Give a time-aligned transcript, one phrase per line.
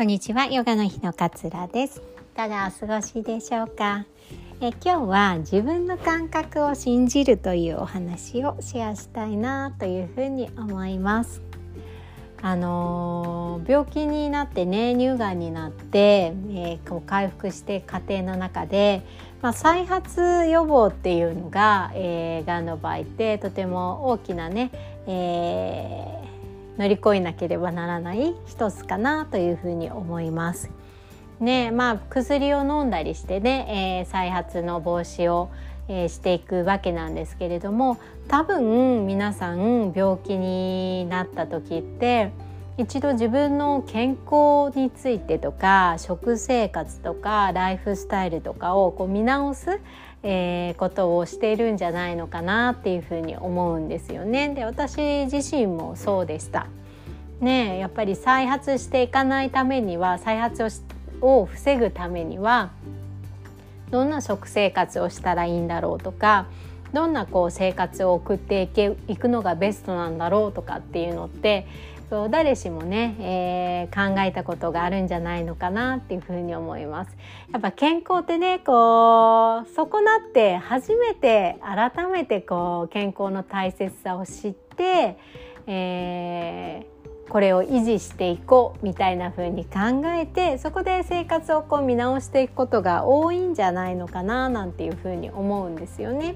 [0.00, 2.00] こんにちは、ヨガの日の桂です。
[2.32, 4.06] いかがお過ごしでしょうか？
[4.62, 11.42] え今日は自分の感覚を信じるというお話をシェアしたいなというふうに思います。
[12.40, 19.02] あのー、病気になってね乳がんになって、えー、こう回復して家庭の中で、
[19.42, 24.70] まあ、再発予防っていうのが、えー、がんの場合ってとても大きなね、
[25.06, 26.16] え
[26.80, 30.70] 乗り越えなければならない一つかなというふうに思います。
[31.38, 35.50] ねまあ、薬を飲んだりしてね、えー、再発の防止を、
[35.88, 42.32] えー、していくわけなんですけれども多分皆さん病気になった時って
[42.76, 49.80] 一度自分の健康についてとか食生活とかライフスタイルとかをこう見直す、
[50.22, 54.50] えー、ことをしているんじゃないのかなっていうふうに思うんですよね。
[54.54, 56.66] で私自身もそうでした。
[57.40, 60.66] ねやっぱり再発していかないためには再発
[61.22, 62.70] を防ぐためには
[63.90, 66.46] どんな食生活をしたらいいんだろうとか
[66.92, 71.66] どんなこう生活を送っていけいくのがベストなんだろうとかっていうのって
[72.30, 77.16] 誰しもね、えー、考えたことがあるんじゃないのかなっていうふうに思います。
[77.52, 85.16] やっぱ健康ってねこう損なって初めて改めてこう健康の大切さを知って、
[85.66, 87.00] えー
[87.30, 96.34] これを維持していこうみたいな風に考えてそこで生活をこう見直していくことが多いんじゃないのかななんていう風に思うんですよね。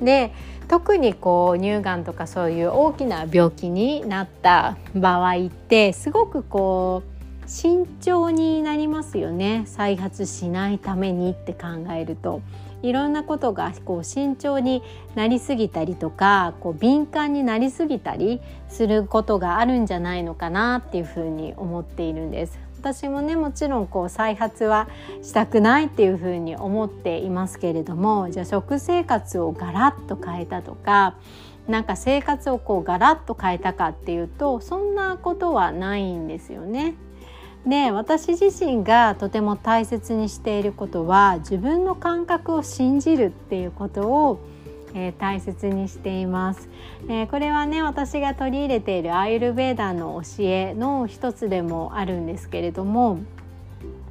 [0.00, 0.32] で
[0.68, 12.40] 特にこう乳がんとかそういう大きな病気になった場合ってすごくこう慎重になりますよね再発しないためにって考えると。
[12.84, 14.82] いろんなことがこう慎重に
[15.14, 22.63] なりすぎたりとかこう敏感になりすぎたりすることがあるんじゃないのかなっていうふうに思っているんです。
[22.84, 24.90] 私もねもちろんこう再発は
[25.22, 31.16] したくないっていうふうに思っていますけれどもじゃあ食生活をガラッと変えたとか
[31.66, 36.94] なんか生活をこうガラッと変えたかっていうとそんなことはないんですよね。
[37.66, 44.40] で私自身がとても大切にしていることは自分の感覚を信じるっていうことを、
[44.94, 46.68] えー、大切にしています、
[47.08, 53.18] えー、これはね私が取り入れているアイルベーダの教えの一つでもあるんですけれども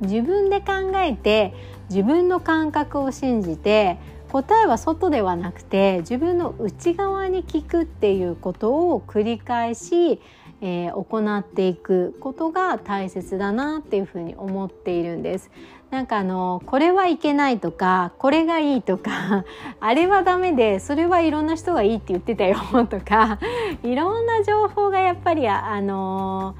[0.00, 1.54] 自分で考えて
[1.88, 3.98] 自分の感覚を信じて
[4.30, 10.20] 答えは外ではなくて自分の内側に聞くっていうことを繰り返し
[10.66, 15.50] えー、行っていくことが大切だなっていうふうに思っているんです。
[15.94, 19.44] なんかあのこれはいけないとかこれがいいとか
[19.78, 22.56] あれはダメでそれはいろんな人がいいって言ってたよ
[22.90, 23.38] とか
[23.84, 26.56] いろんな情報がやっぱりあの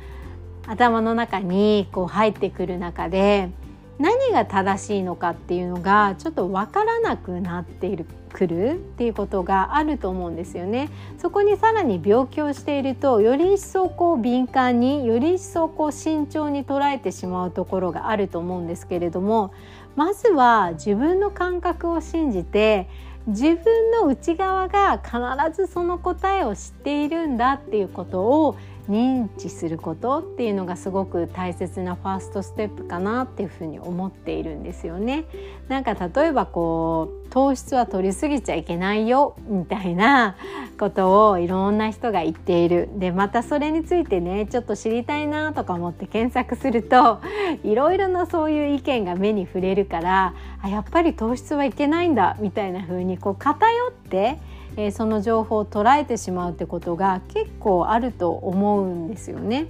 [0.68, 3.50] 頭の中にこう入ってくる中で
[3.98, 10.90] 何が正しいのかっていうのがちょっと分からなくなっているくるっていうことがあると思うんですよね。
[11.18, 19.52] そこにさらに病気をしているとより一層こう敏感により一層こう慎重に捉えてしまうところがあると思うんですけれども
[19.94, 22.88] まずは自分の感覚を信じて
[23.28, 28.56] 自分の内側が必ずその答えを知っているんだっていうことを
[28.90, 35.24] 認知することっていうのがすごく大切なファーストステップかなっていうふうに思っているんですよね。
[35.68, 40.36] なんか例えばこう糖質は取りすぎちゃいけないよみたいな
[40.78, 47.20] ことをいろんな人が言っているでまたそれについてねちょっと知りたいなとか思って検索すると
[47.64, 54.38] いろいろなそういう意見が目に触れるからあやっぱり糖質はいけないんだみたいな風にこう偏って
[54.76, 59.66] え、その情報を捉えてしまうってことが結構あると思うんですよね。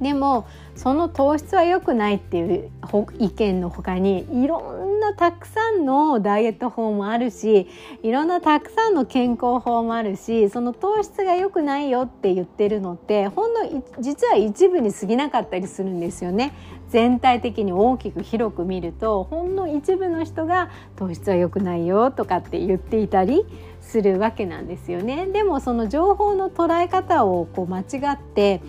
[0.00, 2.70] でもその糖質は良くないっていう
[3.18, 7.68] 意見の他にいろんなたくさんのダイエット法もあるし
[8.02, 16.52] いろんなたくさんの健康法もあるしその糖質が良くないよって言ってるのってほんの実は一部に過ぎなかったりするんですよね。
[16.90, 23.46] 全体的に大きく広く見るとほんの一部の人が糖質は良くないよとかって言っていたり
[23.80, 25.26] するわけなんですよね。
[25.26, 28.60] でもその情報の捉え方をこう間違って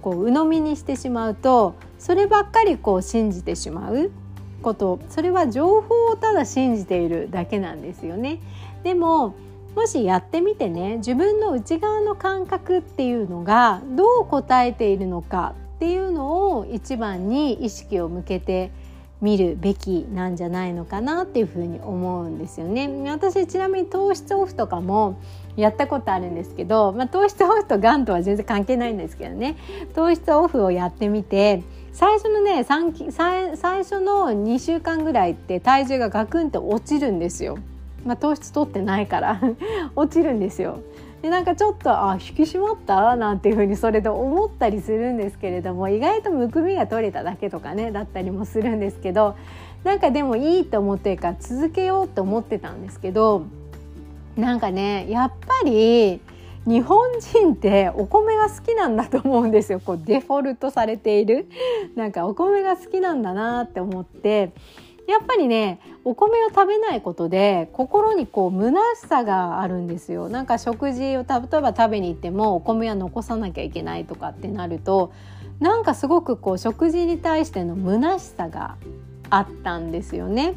[0.00, 4.10] こう鵜呑みにしてしまうとそればっかりこう信じてしまう
[4.62, 8.40] ことそれは情報をただ信じているだけなんですよね。
[8.82, 9.34] でも
[9.74, 18.70] もしやってみてね自分の内側の感覚っていうのがどう答えているのかっていうのを一番に意識を向けて
[19.20, 22.88] 見るべきなんじゃないのかなっていうふうに思うんですよね。
[23.10, 25.18] 私ちなみに糖質オフとかも
[25.56, 29.56] やったことあるんですけど、まあ、糖質オフとがんとは全然関係ないんですけどね
[29.94, 31.62] 糖質オフをやってみて
[31.92, 37.58] 最初のね最初の2週間ぐらいって体重がガクンと落ちるんですよ。
[38.04, 39.40] まあ、糖質取ってないから
[39.96, 40.78] 落ちるんですよ。
[41.26, 43.16] でなんかちょっとあ引き締まった？
[43.16, 49.34] なんていうふうにそれで思ったりするんですけれども意外とむくみが取れただけとかねだったりもするんですけど
[49.82, 53.44] なんかでもいいと思ってるから続けようと思ってたんですけど
[54.36, 56.20] なんかねやっぱり
[56.64, 59.80] 日本人ってお米が好きなんだと思うんですよ。
[59.80, 61.48] こうデフォルトされている。
[61.96, 64.52] なんかお米が好きなんだなって思って
[65.06, 75.12] やっぱりねお米を食べないことで心にこう虚しさがあるんですよなんか食事を例えば食べに行ってもお米は残さなきゃいけないとかってなると
[75.60, 78.76] なんかすごくこう食事に対しての虚しさが
[79.30, 80.54] あったんですよね。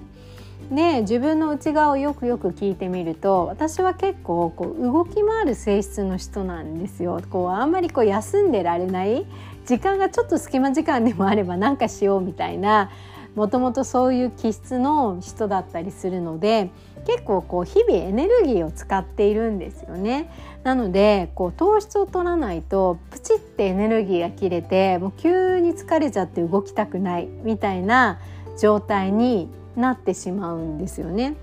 [0.72, 7.22] で自分の内側をよくよく聞いてみると私は結構こう動き回る性質の人なんですよ。
[7.30, 9.26] こうあんまりこう休んでられない
[9.66, 12.92] 時間がちょっと隙間時間でもあれば何かしようみたいな
[13.40, 16.72] もともとそういう気質の人だったりするので
[17.08, 20.30] 結構こう日々エネルギーを使っているんですよね。
[20.66, 28.20] なのでこう糖質を取らないとプチってエネルギーが切れてもう急に疲れちゃって動きたくないみたいな
[28.60, 29.48] 状態に
[29.78, 31.38] なってしまうんですよね。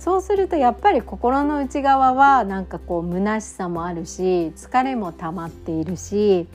[0.00, 6.48] そうするとやっぱり心の内側はなんかこう虚しさもあるし疲れも溜まっているし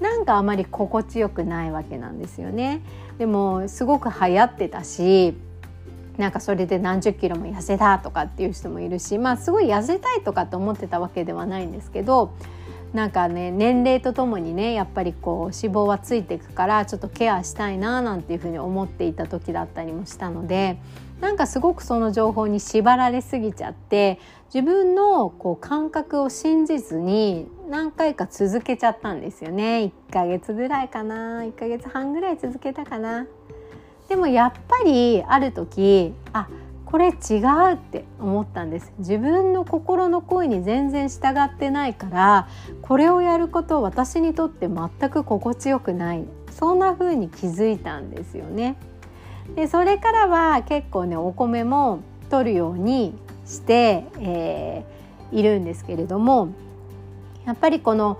[0.00, 2.80] なんかあまり心地よくないわけなんですよね。
[3.18, 5.34] でもすごく流行ってたし
[6.16, 12.32] なんかそれで何十キロも痩せたとかっていう人もいるしまあすごい痩せたいとかって思ってたわけではないんですけど
[12.92, 20.78] なんかね年齢とともにねやっぱりこう脂肪はついていくからちょっとケアしたいななんていうふうに思っていた時だったりもしたので
[21.20, 24.18] なんかすごくその情報に縛られすぎちゃって
[24.52, 33.26] 自分のこう感覚を信じずに何回か続けちゃったんですよね1ヶ月ぐらいかな1ヶ月半ぐらい続けたかな。
[34.08, 36.48] でもやっぱりある時あ
[36.90, 38.92] これ違うって思ったんです。
[38.98, 42.48] 自分の心の声に全然従ってないから
[42.82, 46.24] これをやること私にとって全く心地よくない。
[46.50, 48.76] そんな風に気づいたんですよね。
[49.54, 53.14] でそれからは結構ねお米も取るように
[53.46, 56.48] して、えー、いるんですけれども
[57.46, 58.18] やっぱりこの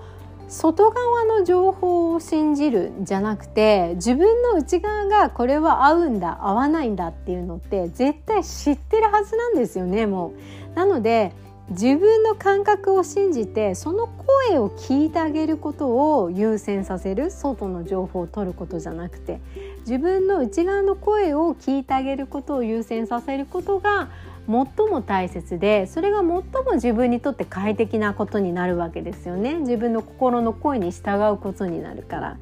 [0.51, 10.33] 外側の情報を信じるんじゃなくて自分の内側がこれは合うんだ合わないんだっていうのって絶対知ってるはずなんですよねも
[10.73, 10.75] う。
[10.75, 11.33] なので
[11.71, 19.41] 自分の感覚を信じてその声を聞いてあげることを優先させる外の情報を取ることじゃなくて
[19.81, 24.09] 自分の内側の声を聞いてあげることを優先させることが
[24.47, 26.43] 最も大切でそれが最も
[26.75, 32.37] 自分にとって快適なことになるわけですよね自分の心の声に従うことになるから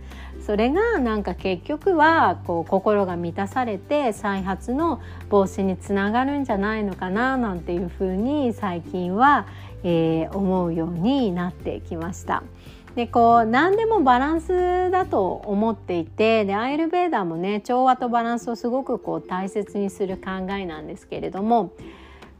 [0.48, 9.46] それがなんか結局はこう心が満たされて再発の防止につながるんじゃないのかななんていうふうに最近は、
[9.82, 12.42] えー、思うようになってきました。
[12.94, 21.72] でこう何でもバランスだと思っていてでアイルベーダーもね調和とバランスをすごくこう大切にする考えなんですけれども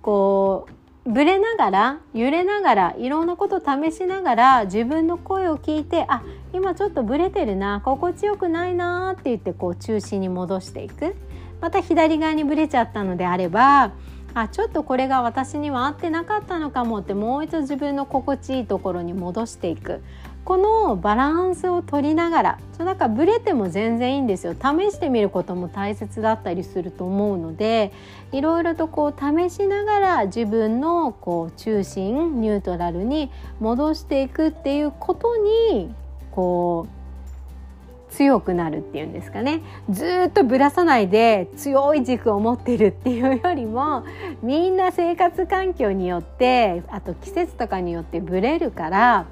[0.02, 0.66] こ
[1.06, 11.16] うぶれながら揺れながらいろんなこと試しながら自分の声を聞いてあ今ちょっとブレてるな心地よくないなって言ってこう中心に戻していく。
[11.60, 13.92] また左側にブレちゃったのであれば
[14.34, 20.02] あちょっとこれが私には合ってなかったのかもってもう一度自分の心地いいところに戻していく。
[20.48, 24.54] このバランスを取りながらそうだかブレても全然いいんですよ。
[24.54, 27.92] 試してみることも大切だったりすると思うので
[28.32, 35.94] いろいろとこう試しながら自分のこう中心ニュートラルに戻していくっていうことに
[36.30, 36.86] こ
[38.08, 39.60] う強くなるっていうんですかね。
[39.90, 44.04] ずっとぶらさないで強い軸を持ってるっていうよりも
[44.42, 49.26] みんな生活環境によってあと季節とかによってブレるから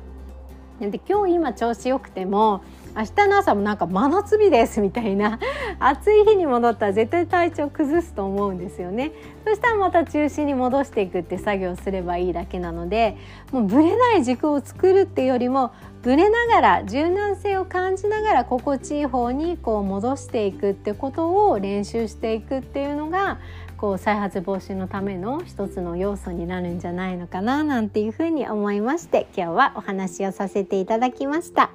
[0.81, 2.63] で今日今調子よくても
[2.97, 5.39] 明日の朝もなんか真夏日ですみたいな
[5.79, 9.13] 暑い日に戻ったら絶対体調崩すと思うんですよね
[9.45, 13.19] そしたらまた中心に戻していくって作業すればいいだけなので
[13.53, 15.73] もうぶれない軸を作るっていうよりも
[16.03, 23.39] ぶれながら柔軟性を感じながら心地いい方にこう戻していくってことを練習していくっていうのが
[23.77, 31.71] こう再発防止のための一つの要素になるんじゃないのかななんていうふうに思いまして今日はお話をさせていただきました。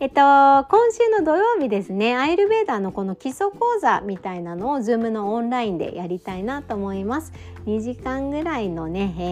[0.00, 7.32] えっと、今週の土曜日ですね、アイルベーダーのこの基礎講座みたいなのを Zoom のオンラインでやりたいなと思います。
[7.66, 9.22] 2時間ぐらいのね、え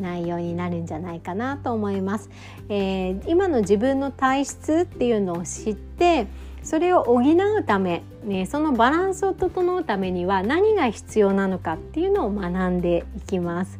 [0.00, 2.28] ー、内容になるんじゃないかなと思います。
[2.68, 6.26] えー、今の自分の体質っていうのを知って、
[6.64, 13.78] それを補うため、ね、そのバランスを整うためには何が必要なのかっていうのを学んでいきます。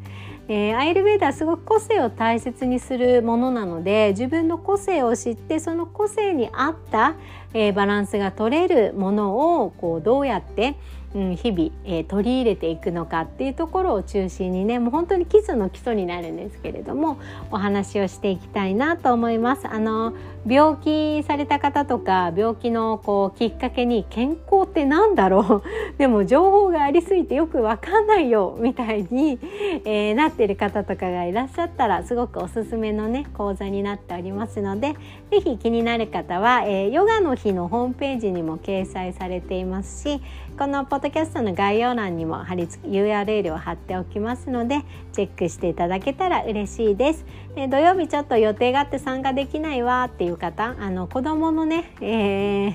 [0.52, 7.14] えー、アイルベーダーすごく個性を大切にするものなので自分の個性を知ってその個性に合った、
[7.54, 10.76] えー、バランスが取れるものをこうどうやって
[11.12, 17.18] うん、日々、えー、取り入れていくのかっていうところを中心にねもう本当に基礎の基礎になるんですけれども
[17.50, 19.66] お話をしていきたいなと思います。
[19.66, 20.14] あの
[20.46, 25.62] 病気された方とか病気のこうきっかけに健康ってなんだろう？
[25.98, 29.38] でも情報がありすぎてよくわかんないよみたいに、
[29.84, 34.94] えー、なってる方とかがいらっしゃったらすごくおすすめのね講座になっておりますので
[35.30, 40.20] 是非気になる方は、えー、ヨガの日のホームページにも掲載されていますし
[40.58, 44.82] このポッドキャストの概要欄にも貼り付 URL を貼っておきますので
[45.12, 47.24] チェックしていただけたら嬉しいです。
[47.54, 52.74] で土曜日ちょっと予定があって参加できないわっていう方あの子どものね、えー、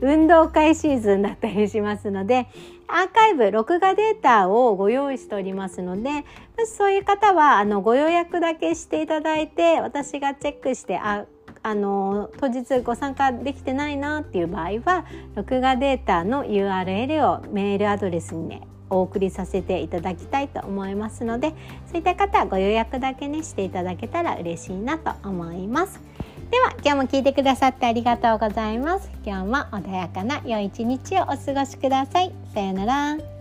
[0.00, 2.48] 運動会シーズンだったりしますので
[2.88, 6.22] アーカイブ録画データをご用意しておりますのでも
[6.64, 11.26] しそういう方はあのご予約だけしていただいて私がチェックしてあ
[11.66, 15.04] あの当日ご参加できてないなっていう場合は
[15.34, 21.54] 録画データの URL をメールアドレスにねお送りさせていただきたいと思いますので
[21.88, 26.00] そういった方はご予約だけねしていただけたら嬉しいなと思います。
[26.52, 29.10] では今日も聞いてくださってありがとうございます。
[29.24, 32.32] 今日も穏やかな良い一日をお過ごしください。
[32.54, 33.35] さようなら。